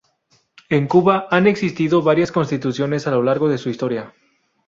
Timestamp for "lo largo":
3.11-3.49